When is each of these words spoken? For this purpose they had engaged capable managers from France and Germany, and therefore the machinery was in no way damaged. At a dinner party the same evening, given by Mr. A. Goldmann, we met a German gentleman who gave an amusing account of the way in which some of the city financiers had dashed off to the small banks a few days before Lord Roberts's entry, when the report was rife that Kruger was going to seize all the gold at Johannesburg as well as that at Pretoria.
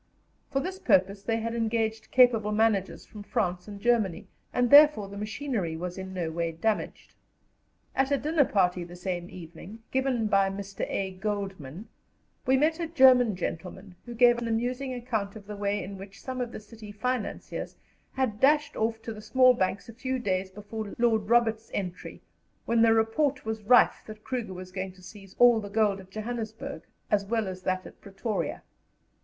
For 0.49 0.59
this 0.59 0.79
purpose 0.79 1.21
they 1.21 1.37
had 1.41 1.53
engaged 1.53 2.09
capable 2.09 2.51
managers 2.51 3.05
from 3.05 3.21
France 3.21 3.67
and 3.67 3.79
Germany, 3.79 4.25
and 4.51 4.71
therefore 4.71 5.07
the 5.07 5.15
machinery 5.15 5.77
was 5.77 5.95
in 5.95 6.11
no 6.11 6.31
way 6.31 6.53
damaged. 6.53 7.13
At 7.95 8.09
a 8.09 8.17
dinner 8.17 8.45
party 8.45 8.83
the 8.83 8.95
same 8.95 9.29
evening, 9.29 9.83
given 9.91 10.25
by 10.25 10.49
Mr. 10.49 10.87
A. 10.89 11.11
Goldmann, 11.13 11.85
we 12.47 12.57
met 12.57 12.79
a 12.79 12.87
German 12.87 13.35
gentleman 13.35 13.95
who 14.07 14.15
gave 14.15 14.39
an 14.39 14.47
amusing 14.47 14.91
account 14.91 15.35
of 15.35 15.45
the 15.45 15.55
way 15.55 15.83
in 15.83 15.99
which 15.99 16.19
some 16.19 16.41
of 16.41 16.51
the 16.51 16.59
city 16.59 16.91
financiers 16.91 17.75
had 18.13 18.39
dashed 18.39 18.75
off 18.75 19.03
to 19.03 19.13
the 19.13 19.21
small 19.21 19.53
banks 19.53 19.87
a 19.87 19.93
few 19.93 20.17
days 20.17 20.49
before 20.49 20.95
Lord 20.97 21.29
Roberts's 21.29 21.69
entry, 21.75 22.23
when 22.65 22.81
the 22.81 22.91
report 22.95 23.45
was 23.45 23.61
rife 23.61 24.01
that 24.07 24.23
Kruger 24.23 24.55
was 24.55 24.71
going 24.71 24.93
to 24.93 25.03
seize 25.03 25.35
all 25.37 25.59
the 25.59 25.69
gold 25.69 25.99
at 25.99 26.09
Johannesburg 26.09 26.81
as 27.11 27.23
well 27.25 27.47
as 27.47 27.61
that 27.61 27.85
at 27.85 28.01
Pretoria. 28.01 28.63